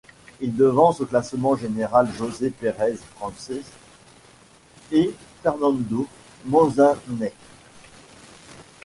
Il 0.39 0.55
devance 0.55 0.99
au 0.99 1.05
classement 1.05 1.55
général 1.55 2.11
José 2.15 2.49
Perez 2.49 2.95
Frances 2.95 3.51
et 4.91 5.13
Fernando 5.43 6.07
Manzaneque. 6.43 7.35